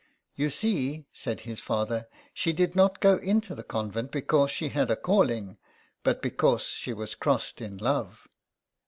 "You 0.35 0.49
see," 0.49 1.05
said 1.13 1.41
his 1.41 1.59
father,'' 1.61 2.07
she 2.33 2.53
did 2.53 2.75
not 2.75 2.99
go 3.01 3.17
into 3.17 3.53
the 3.53 3.61
convent 3.61 4.09
because 4.09 4.49
she 4.49 4.69
had 4.69 4.89
a 4.89 4.95
calling, 4.95 5.59
but 6.01 6.23
because 6.23 6.63
she 6.63 6.91
was 6.91 7.13
crossed 7.13 7.61
in 7.61 7.77
love." 7.77 8.27